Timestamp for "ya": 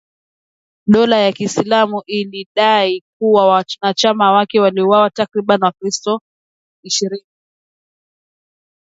1.17-1.31